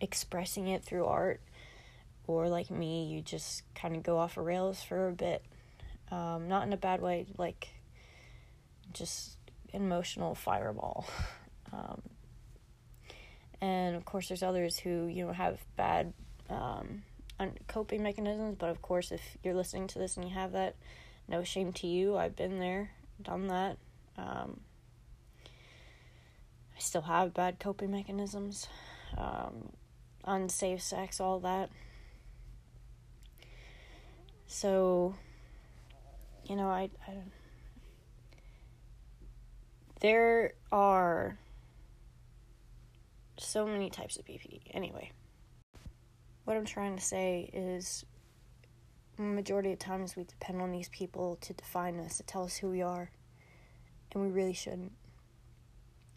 expressing 0.00 0.68
it 0.68 0.84
through 0.84 1.04
art, 1.04 1.40
or 2.26 2.48
like 2.48 2.70
me, 2.70 3.06
you 3.06 3.20
just 3.20 3.62
kind 3.74 3.96
of 3.96 4.02
go 4.02 4.18
off 4.18 4.36
of 4.36 4.44
rails 4.44 4.82
for 4.82 5.08
a 5.08 5.12
bit. 5.12 5.44
Um, 6.10 6.48
not 6.48 6.66
in 6.66 6.72
a 6.72 6.76
bad 6.78 7.00
way, 7.02 7.26
like 7.36 7.68
just 8.92 9.36
emotional 9.74 10.34
fireball. 10.34 11.06
Um, 11.72 12.02
and 13.60 13.96
of 13.96 14.04
course, 14.04 14.28
there's 14.28 14.44
others 14.44 14.78
who 14.78 15.06
you 15.06 15.26
know 15.26 15.32
have 15.32 15.58
bad 15.76 16.12
um, 16.48 17.02
coping 17.66 18.02
mechanisms. 18.02 18.56
But 18.58 18.70
of 18.70 18.80
course, 18.80 19.10
if 19.10 19.20
you're 19.42 19.54
listening 19.54 19.88
to 19.88 19.98
this 19.98 20.16
and 20.16 20.28
you 20.28 20.34
have 20.34 20.52
that, 20.52 20.76
no 21.28 21.42
shame 21.42 21.72
to 21.74 21.86
you. 21.86 22.16
I've 22.16 22.36
been 22.36 22.60
there, 22.60 22.90
done 23.20 23.48
that. 23.48 23.78
Um, 24.16 24.60
I 26.76 26.78
still 26.78 27.02
have 27.02 27.34
bad 27.34 27.58
coping 27.58 27.90
mechanisms, 27.90 28.68
um, 29.16 29.70
unsafe 30.24 30.82
sex, 30.82 31.20
all 31.20 31.40
that. 31.40 31.70
So, 34.46 35.14
you 36.46 36.56
know, 36.56 36.68
I, 36.68 36.90
I 37.08 37.14
there 40.04 40.52
are 40.70 41.38
so 43.38 43.66
many 43.66 43.88
types 43.88 44.18
of 44.18 44.26
BPD. 44.26 44.60
Anyway, 44.72 45.12
what 46.44 46.58
I'm 46.58 46.66
trying 46.66 46.94
to 46.94 47.02
say 47.02 47.48
is 47.54 48.04
majority 49.16 49.72
of 49.72 49.78
times 49.78 50.14
we 50.14 50.24
depend 50.24 50.60
on 50.60 50.72
these 50.72 50.90
people 50.90 51.38
to 51.40 51.54
define 51.54 51.98
us, 52.00 52.18
to 52.18 52.22
tell 52.22 52.44
us 52.44 52.56
who 52.56 52.68
we 52.68 52.82
are, 52.82 53.10
and 54.12 54.22
we 54.22 54.28
really 54.28 54.52
shouldn't. 54.52 54.92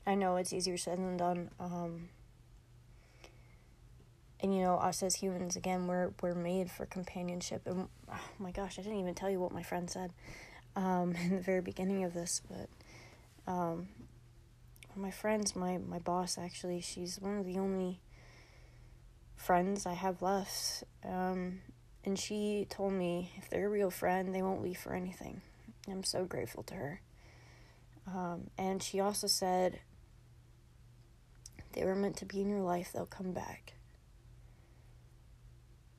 I 0.06 0.16
know 0.16 0.36
it's 0.36 0.52
easier 0.52 0.76
said 0.76 0.98
than 0.98 1.16
done. 1.16 1.50
Um, 1.58 2.10
and 4.42 4.54
you 4.54 4.64
know, 4.64 4.76
us 4.76 5.02
as 5.02 5.16
humans, 5.16 5.56
again, 5.56 5.88
we're 5.88 6.12
we're 6.22 6.36
made 6.36 6.70
for 6.70 6.86
companionship. 6.86 7.62
And 7.66 7.88
oh 8.12 8.20
my 8.38 8.52
gosh, 8.52 8.80
I 8.80 8.82
didn't 8.82 9.00
even 9.00 9.16
tell 9.16 9.30
you 9.30 9.40
what 9.40 9.54
my 9.54 9.64
friend 9.64 9.90
said 9.90 10.12
um, 10.76 11.16
in 11.24 11.38
the 11.38 11.42
very 11.42 11.62
beginning 11.62 12.04
of 12.04 12.14
this, 12.14 12.42
but 12.50 12.68
um, 13.48 13.88
my 14.96 15.12
friends, 15.12 15.56
my 15.56 15.78
my 15.78 16.00
boss, 16.00 16.38
actually, 16.38 16.82
she's 16.82 17.20
one 17.20 17.38
of 17.38 17.46
the 17.46 17.58
only 17.58 18.00
friends 19.36 19.86
I 19.86 19.94
have 19.94 20.22
left. 20.22 20.84
Um, 21.04 21.62
and 22.04 22.18
she 22.18 22.66
told 22.70 22.94
me 22.94 23.32
if 23.38 23.50
they're 23.50 23.68
a 23.68 23.70
real 23.70 23.92
friend, 23.92 24.34
they 24.34 24.42
won't 24.42 24.64
leave 24.64 24.78
for 24.78 24.94
anything. 24.94 25.42
I'm 25.90 26.04
so 26.04 26.26
grateful 26.26 26.64
to 26.64 26.74
her. 26.76 27.02
Um, 28.08 28.50
and 28.58 28.82
she 28.82 29.00
also 29.00 29.28
said 29.28 29.80
they 31.74 31.86
were 31.86 31.96
meant 31.96 32.18
to 32.18 32.26
be 32.26 32.42
in 32.42 32.50
your 32.50 32.62
life, 32.62 32.92
they'll 32.94 33.06
come 33.06 33.34
back. 33.34 33.74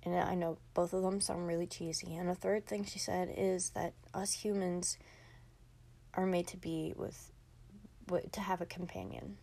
And 0.03 0.15
I 0.15 0.35
know 0.35 0.59
both 0.75 0.93
of 0.93 1.03
them 1.03 1.21
sound 1.21 1.47
really 1.47 1.67
cheesy. 1.67 2.15
And 2.17 2.29
the 2.29 2.35
third 2.35 2.67
thing 2.67 2.85
she 2.85 2.99
said 2.99 3.33
is 3.37 3.71
that 3.71 3.93
us 4.15 4.33
humans 4.33 4.97
are 6.15 6.27
made 6.27 6.47
to 6.49 6.57
be 6.57 6.95
with, 6.97 7.31
to 8.33 8.41
have 8.41 8.61
a 8.61 8.67
companion. 8.67 9.37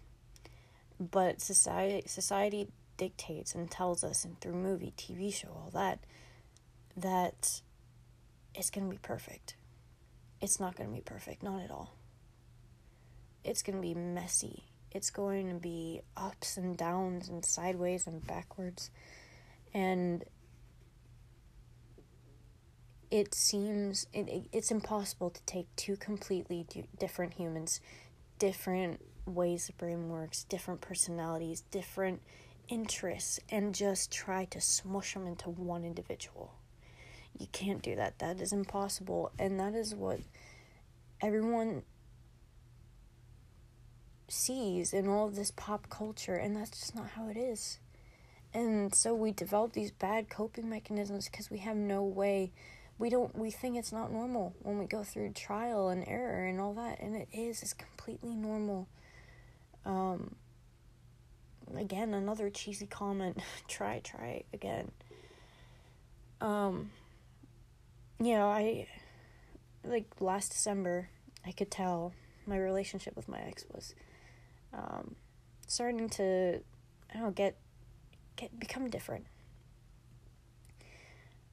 But 1.00 1.41
society 1.41 2.07
society 2.07 2.67
dictates 2.98 3.53
and 3.53 3.69
tells 3.69 4.03
us 4.03 4.24
and 4.24 4.39
through 4.39 4.53
movie, 4.53 4.93
TV 4.98 5.34
show, 5.34 5.50
all 5.50 5.72
that 5.74 6.00
that 6.98 7.62
it's 8.53 8.69
to 8.86 8.91
be 8.91 9.00
perfect. 9.00 9.55
It's 10.41 10.60
not 10.60 10.75
to 10.89 10.95
be 10.95 11.01
perfect, 11.01 11.43
not 11.43 11.62
at 11.62 11.72
all. 11.72 11.95
It's 13.43 13.62
to 13.77 13.81
be 13.81 13.93
messy 13.93 14.63
it's 14.95 15.10
going 15.10 15.50
to 15.50 15.55
be 15.55 16.00
ups 16.15 16.55
and 16.55 16.77
downs 16.77 17.27
and 17.27 17.43
sideways 17.43 18.07
and 18.07 18.25
backwards. 18.25 18.89
And 19.74 20.24
it 23.12 23.36
seems 23.36 24.07
it, 24.13 24.29
it, 24.29 24.48
it's 24.53 24.72
impossible 24.72 25.31
to 25.31 25.41
take 25.45 25.67
two 25.75 25.98
completely 25.98 26.65
different 26.98 27.34
humans, 27.34 27.81
different 28.39 29.01
ways 29.25 29.68
the 29.68 29.74
brain 29.74 30.10
works, 30.10 30.44
different 30.44 30.82
personalities, 30.82 31.62
different 31.72 32.22
interests, 32.68 33.39
and 33.50 33.74
just 33.74 34.12
try 34.12 34.46
to 34.46 34.62
smush 34.62 35.13
them 35.13 35.27
into 35.27 35.50
one 35.50 35.84
individual. 35.84 36.54
You 37.38 37.48
can't 37.51 37.82
do 37.82 37.96
that. 37.96 38.20
That 38.20 38.39
is 38.39 38.54
impossible. 38.54 39.32
And 39.38 39.60
that 39.60 39.74
is 39.74 39.94
what 39.94 40.20
everyone 41.22 41.84
sees 44.27 44.94
in 44.94 45.08
all 45.08 45.27
of 45.27 45.36
this 45.36 45.51
pop 45.51 45.89
culture, 45.89 46.36
and 46.36 46.56
that's 46.56 46.72
just 46.72 46.96
not 46.96 47.10
how 47.10 47.27
it 47.27 47.38
is. 47.38 47.80
And 48.54 48.96
so 48.96 49.13
we 49.13 49.32
develop 49.32 49.74
these 49.74 49.92
bad 49.92 50.30
coping 50.30 50.70
mechanisms 50.70 51.27
because 51.30 51.51
we 51.51 51.60
have 51.60 51.75
no 51.75 52.04
way. 52.04 52.54
We 52.98 53.10
don't. 53.10 53.36
We 53.38 53.52
think 53.52 53.78
it's 53.78 53.92
not 53.92 54.12
normal 54.12 54.56
when 54.62 54.80
we 54.80 54.86
go 54.86 55.04
through 55.04 55.34
trial 55.34 55.90
and 55.90 56.08
error 56.08 56.46
and 56.46 56.62
all 56.62 56.74
that, 56.75 57.02
and 57.02 57.16
it 57.16 57.28
is. 57.34 57.62
It's 57.62 57.74
completely 57.74 58.36
normal. 58.36 58.88
Um. 59.86 60.36
Again, 61.75 62.14
another 62.14 62.50
cheesy 62.50 62.86
comment. 62.86 63.42
try, 63.68 64.00
try 64.00 64.44
again. 64.54 64.92
Um. 66.40 66.92
Yeah, 68.20 68.46
I. 68.46 68.88
Like 69.84 70.06
last 70.20 70.52
December, 70.52 71.10
I 71.46 71.52
could 71.52 71.70
tell 71.70 72.14
my 72.48 72.58
relationship 72.58 73.16
with 73.16 73.28
my 73.28 73.40
ex 73.40 73.66
was 73.72 73.94
um, 74.74 75.16
starting 75.68 76.10
to 76.10 76.62
I 77.10 77.14
don't 77.14 77.24
know 77.24 77.32
get 77.32 77.58
get 78.36 78.60
become 78.60 78.90
different. 78.90 79.25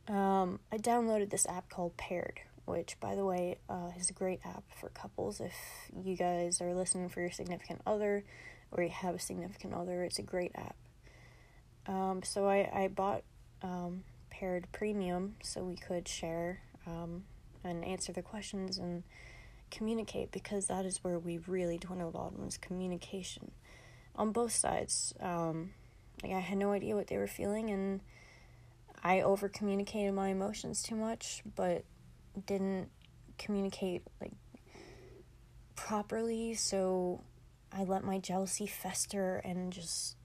Um, 0.09 0.59
I 0.71 0.79
downloaded 0.79 1.31
this 1.31 1.47
app 1.47 1.69
called 1.69 1.97
Paired, 1.97 2.41
which, 2.65 2.99
by 3.01 3.15
the 3.15 3.25
way, 3.25 3.59
uh, 3.69 3.91
is 3.99 4.11
a 4.11 4.13
great 4.13 4.41
app 4.45 4.65
for 4.81 4.89
couples. 4.91 5.41
If 5.41 5.55
you 6.05 6.17
guys 6.17 6.61
are 6.61 6.75
listening 6.75 7.09
for 7.09 7.21
your 7.21 7.31
significant 7.31 7.81
other, 7.87 8.25
or 8.73 8.83
you 8.83 8.91
have 8.91 9.15
a 9.15 9.21
significant 9.21 9.75
other, 9.75 10.03
it's 10.03 10.19
a 10.19 10.23
great 10.23 10.53
app. 10.55 10.77
Um, 11.87 12.23
so 12.25 12.49
I 12.49 12.71
I 12.73 12.89
bought 12.89 13.23
um, 13.63 14.05
Paired 14.31 14.67
Premium 14.73 15.37
so 15.43 15.63
we 15.63 15.77
could 15.77 16.07
share 16.09 16.61
um, 16.87 17.25
and 17.65 17.85
answer 17.85 18.13
the 18.13 18.23
questions 18.23 18.79
and 18.79 19.03
communicate 19.71 20.31
because 20.31 20.67
that 20.67 20.85
is 20.85 21.03
where 21.03 21.19
we 21.19 21.39
really 21.39 21.79
dwindled 21.79 22.15
on 22.15 22.35
was 22.45 22.59
communication 22.59 23.51
on 24.15 24.33
both 24.33 24.53
sides. 24.53 25.15
Um, 25.21 25.71
like 26.23 26.33
I 26.33 26.41
had 26.41 26.59
no 26.59 26.73
idea 26.73 26.95
what 26.95 27.09
they 27.09 27.17
were 27.17 27.27
feeling, 27.27 27.71
and 27.71 28.01
I 29.03 29.23
over 29.23 29.49
communicated 29.49 30.13
my 30.13 30.29
emotions 30.29 30.83
too 30.83 30.95
much, 30.95 31.43
but 31.57 31.85
didn't 32.47 32.89
communicate 33.39 34.03
like 34.21 34.33
properly. 35.75 36.55
So 36.55 37.23
I 37.73 37.85
let 37.85 38.05
my 38.05 38.19
jealousy 38.19 38.67
fester 38.67 39.41
and 39.45 39.73
just, 39.73 40.17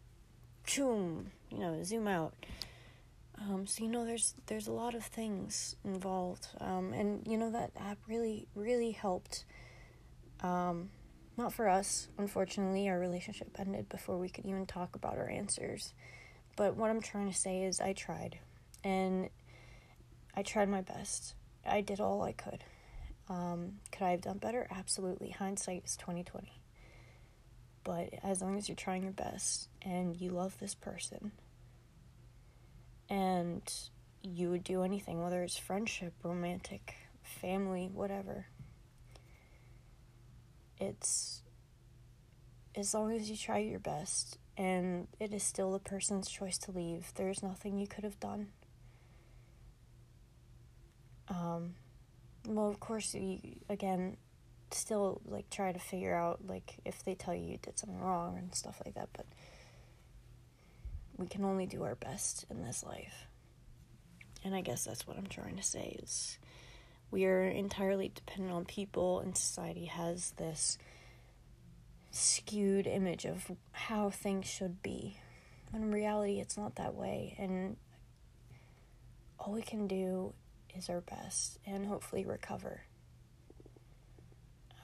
boom, 0.75 1.31
you 1.49 1.59
know, 1.59 1.81
zoom 1.83 2.07
out. 2.07 2.33
Um, 3.39 3.67
so 3.67 3.83
you 3.83 3.89
know, 3.89 4.05
there's 4.05 4.33
there's 4.47 4.67
a 4.67 4.71
lot 4.71 4.95
of 4.95 5.03
things 5.03 5.75
involved, 5.83 6.47
um, 6.59 6.91
and 6.93 7.25
you 7.27 7.37
know 7.37 7.51
that 7.51 7.71
app 7.77 7.99
really 8.07 8.47
really 8.55 8.91
helped. 8.91 9.45
Um, 10.41 10.89
not 11.37 11.53
for 11.53 11.67
us, 11.67 12.07
unfortunately, 12.17 12.89
our 12.89 12.97
relationship 12.97 13.55
ended 13.59 13.89
before 13.89 14.17
we 14.17 14.27
could 14.29 14.45
even 14.45 14.65
talk 14.65 14.95
about 14.95 15.17
our 15.17 15.29
answers. 15.29 15.93
But 16.55 16.75
what 16.75 16.89
I'm 16.89 17.01
trying 17.01 17.31
to 17.31 17.37
say 17.37 17.63
is, 17.63 17.79
I 17.79 17.93
tried, 17.93 18.39
and 18.83 19.29
I 20.35 20.43
tried 20.43 20.69
my 20.69 20.81
best. 20.81 21.35
I 21.65 21.81
did 21.81 21.99
all 21.99 22.21
I 22.21 22.31
could. 22.31 22.63
Um, 23.29 23.79
could 23.91 24.05
I 24.05 24.11
have 24.11 24.21
done 24.21 24.37
better? 24.37 24.67
Absolutely. 24.71 25.31
Hindsight 25.31 25.83
is 25.85 25.97
twenty 25.97 26.23
twenty. 26.23 26.61
But 27.83 28.09
as 28.23 28.41
long 28.41 28.57
as 28.57 28.67
you're 28.67 28.75
trying 28.75 29.03
your 29.03 29.11
best 29.13 29.69
and 29.81 30.19
you 30.19 30.29
love 30.29 30.59
this 30.59 30.75
person 30.75 31.31
and 33.09 33.61
you 34.21 34.49
would 34.49 34.63
do 34.63 34.83
anything, 34.83 35.23
whether 35.23 35.41
it's 35.41 35.57
friendship, 35.57 36.13
romantic, 36.23 36.95
family, 37.21 37.89
whatever. 37.93 38.47
It's 40.79 41.41
as 42.75 42.93
long 42.93 43.11
as 43.13 43.29
you 43.29 43.37
try 43.37 43.59
your 43.59 43.79
best 43.79 44.37
and 44.57 45.07
it 45.19 45.33
is 45.33 45.43
still 45.43 45.71
the 45.71 45.79
person's 45.79 46.29
choice 46.29 46.57
to 46.59 46.71
leave, 46.71 47.11
there's 47.15 47.41
nothing 47.41 47.77
you 47.77 47.87
could 47.87 48.03
have 48.03 48.19
done. 48.19 48.47
Um, 51.29 51.75
well, 52.47 52.69
of 52.69 52.79
course, 52.79 53.13
you 53.13 53.39
again 53.69 54.17
still 54.71 55.21
like 55.25 55.49
try 55.49 55.71
to 55.71 55.79
figure 55.79 56.15
out 56.15 56.39
like 56.45 56.77
if 56.85 57.03
they 57.03 57.15
tell 57.15 57.33
you 57.33 57.51
you 57.51 57.57
did 57.61 57.77
something 57.77 57.99
wrong 57.99 58.37
and 58.37 58.53
stuff 58.53 58.81
like 58.85 58.95
that, 58.95 59.09
but 59.13 59.25
we 61.17 61.27
can 61.27 61.43
only 61.43 61.65
do 61.65 61.83
our 61.83 61.95
best 61.95 62.45
in 62.49 62.63
this 62.63 62.83
life. 62.83 63.27
And 64.43 64.55
I 64.55 64.61
guess 64.61 64.85
that's 64.85 65.07
what 65.07 65.17
I'm 65.17 65.27
trying 65.27 65.57
to 65.57 65.63
say 65.63 65.97
is 66.01 66.37
we 67.11 67.25
are 67.25 67.43
entirely 67.43 68.11
dependent 68.13 68.53
on 68.53 68.65
people 68.65 69.19
and 69.19 69.35
society 69.35 69.85
has 69.85 70.31
this 70.37 70.77
skewed 72.11 72.87
image 72.87 73.25
of 73.25 73.51
how 73.71 74.09
things 74.09 74.45
should 74.45 74.81
be. 74.81 75.17
When 75.71 75.83
in 75.83 75.91
reality 75.91 76.39
it's 76.39 76.57
not 76.57 76.75
that 76.75 76.95
way 76.95 77.35
and 77.37 77.75
all 79.39 79.53
we 79.53 79.61
can 79.61 79.87
do 79.87 80.33
is 80.77 80.89
our 80.89 81.01
best 81.01 81.59
and 81.65 81.85
hopefully 81.85 82.25
recover. 82.25 82.81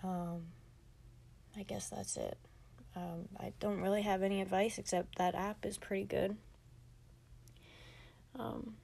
Um, 0.04 0.48
I 1.56 1.64
guess 1.64 1.90
that's 1.90 2.18
it. 2.18 2.38
Um, 2.96 3.28
I 3.40 3.54
don't 3.60 3.82
really 3.82 4.02
have 4.02 4.22
any 4.22 4.42
advice 4.42 4.78
except 4.78 5.18
that 5.18 5.36
app 5.36 5.66
is 5.66 5.78
pretty 5.78 6.04
good. 6.04 6.36
Um, 8.38 8.76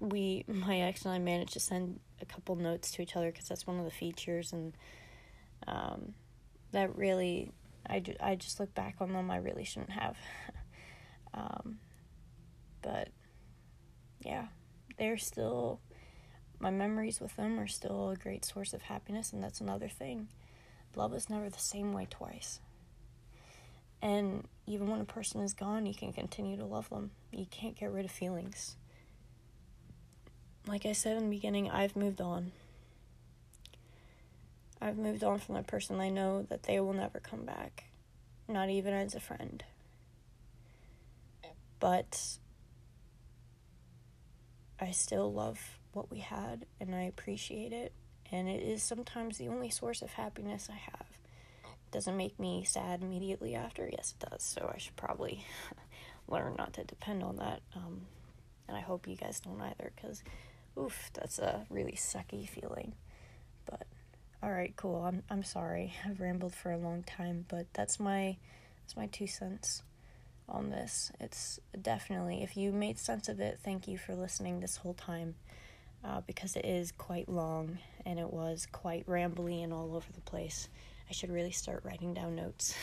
we, 0.00 0.44
my 0.48 0.80
ex 0.80 1.04
and 1.04 1.14
I, 1.14 1.18
managed 1.18 1.52
to 1.54 1.60
send 1.60 2.00
a 2.20 2.24
couple 2.24 2.56
notes 2.56 2.90
to 2.92 3.02
each 3.02 3.16
other 3.16 3.30
because 3.30 3.48
that's 3.48 3.66
one 3.66 3.78
of 3.78 3.84
the 3.84 3.90
features, 3.90 4.52
and 4.52 4.72
um, 5.66 6.14
that 6.72 6.96
really, 6.96 7.50
I, 7.88 8.02
I 8.20 8.34
just 8.34 8.58
look 8.60 8.74
back 8.74 8.96
on 9.00 9.12
them. 9.12 9.30
I 9.30 9.36
really 9.36 9.64
shouldn't 9.64 9.90
have. 9.92 10.16
um, 11.34 11.78
but 12.80 13.08
yeah, 14.24 14.46
they're 14.98 15.18
still 15.18 15.80
my 16.62 16.70
memories 16.70 17.20
with 17.20 17.34
them 17.34 17.58
are 17.58 17.66
still 17.66 18.10
a 18.10 18.16
great 18.16 18.44
source 18.44 18.72
of 18.72 18.82
happiness, 18.82 19.32
and 19.32 19.42
that's 19.42 19.60
another 19.60 19.88
thing. 19.88 20.28
Love 20.94 21.12
is 21.12 21.28
never 21.28 21.50
the 21.50 21.58
same 21.58 21.92
way 21.92 22.06
twice. 22.08 22.60
And 24.00 24.46
even 24.66 24.88
when 24.88 25.00
a 25.00 25.04
person 25.04 25.40
is 25.40 25.54
gone, 25.54 25.86
you 25.86 25.94
can 25.94 26.12
continue 26.12 26.56
to 26.56 26.64
love 26.64 26.88
them. 26.88 27.10
You 27.32 27.46
can't 27.50 27.74
get 27.74 27.90
rid 27.90 28.04
of 28.04 28.12
feelings. 28.12 28.76
Like 30.68 30.86
I 30.86 30.92
said 30.92 31.16
in 31.16 31.24
the 31.24 31.36
beginning, 31.36 31.68
I've 31.68 31.96
moved 31.96 32.20
on. 32.20 32.52
I've 34.80 34.98
moved 34.98 35.24
on 35.24 35.40
from 35.40 35.56
that 35.56 35.66
person. 35.66 36.00
I 36.00 36.10
know 36.10 36.46
that 36.48 36.62
they 36.62 36.78
will 36.78 36.92
never 36.92 37.18
come 37.18 37.44
back, 37.44 37.84
not 38.48 38.70
even 38.70 38.94
as 38.94 39.16
a 39.16 39.20
friend. 39.20 39.64
But 41.80 42.38
I 44.78 44.92
still 44.92 45.32
love 45.32 45.78
what 45.92 46.10
we 46.10 46.18
had 46.18 46.66
and 46.80 46.94
I 46.94 47.02
appreciate 47.02 47.72
it. 47.72 47.92
And 48.30 48.48
it 48.48 48.62
is 48.62 48.82
sometimes 48.82 49.36
the 49.36 49.48
only 49.48 49.68
source 49.70 50.00
of 50.00 50.10
happiness 50.12 50.68
I 50.70 50.76
have 50.76 51.06
It 51.64 51.90
doesn't 51.92 52.16
make 52.16 52.38
me 52.40 52.64
sad 52.64 53.02
immediately 53.02 53.54
after. 53.54 53.88
Yes, 53.90 54.14
it 54.18 54.30
does. 54.30 54.42
So 54.42 54.70
I 54.74 54.78
should 54.78 54.96
probably 54.96 55.44
learn 56.28 56.54
not 56.56 56.72
to 56.74 56.84
depend 56.84 57.22
on 57.22 57.36
that. 57.36 57.60
Um, 57.76 58.02
and 58.68 58.76
I 58.76 58.80
hope 58.80 59.06
you 59.06 59.16
guys 59.16 59.40
don't 59.40 59.60
either, 59.60 59.92
because, 59.94 60.22
oof, 60.78 61.10
that's 61.12 61.38
a 61.38 61.66
really 61.68 61.92
sucky 61.92 62.48
feeling. 62.48 62.94
But 63.66 63.86
all 64.42 64.50
right, 64.50 64.74
cool. 64.76 65.04
I'm 65.04 65.22
I'm 65.30 65.42
sorry. 65.44 65.94
I've 66.06 66.20
rambled 66.20 66.54
for 66.54 66.72
a 66.72 66.78
long 66.78 67.02
time, 67.04 67.44
but 67.48 67.66
that's 67.72 68.00
my 68.00 68.36
that's 68.82 68.96
my 68.96 69.06
two 69.06 69.26
cents 69.26 69.82
on 70.48 70.70
this. 70.70 71.12
It's 71.20 71.60
definitely 71.80 72.42
if 72.42 72.56
you 72.56 72.72
made 72.72 72.98
sense 72.98 73.28
of 73.28 73.40
it, 73.40 73.60
thank 73.62 73.86
you 73.86 73.98
for 73.98 74.14
listening 74.14 74.60
this 74.60 74.76
whole 74.78 74.94
time. 74.94 75.34
Uh, 76.04 76.20
because 76.26 76.56
it 76.56 76.64
is 76.64 76.90
quite 76.90 77.28
long 77.28 77.78
and 78.04 78.18
it 78.18 78.32
was 78.32 78.66
quite 78.72 79.06
rambly 79.06 79.62
and 79.62 79.72
all 79.72 79.94
over 79.94 80.12
the 80.12 80.20
place. 80.22 80.68
I 81.08 81.12
should 81.12 81.30
really 81.30 81.52
start 81.52 81.84
writing 81.84 82.12
down 82.12 82.34
notes. 82.34 82.74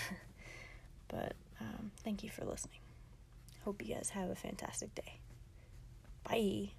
but 1.10 1.34
um, 1.60 1.92
thank 2.04 2.24
you 2.24 2.30
for 2.30 2.46
listening. 2.46 2.80
Hope 3.66 3.86
you 3.86 3.94
guys 3.94 4.10
have 4.12 4.30
a 4.30 4.36
fantastic 4.36 4.96
day. 4.96 5.20
Bye. 6.24 6.70